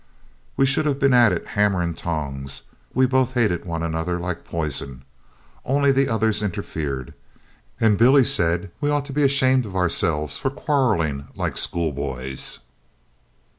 [0.57, 4.43] We should have been at it hammer and tongs we both hated one another like
[4.43, 5.03] poison
[5.63, 7.13] only the others interfered,
[7.79, 12.57] and Billy said we ought to be ashamed of ourselves for quarrelling like schoolboys.